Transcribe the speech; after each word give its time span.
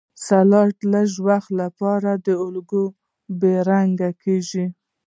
سلایډ 0.25 0.75
د 0.79 0.81
لږ 0.93 1.11
وخت 1.27 1.51
لپاره 1.61 2.11
په 2.25 2.31
الکولو 2.45 2.83
بې 3.39 3.53
رنګ 3.69 3.97
کیږي. 4.23 4.65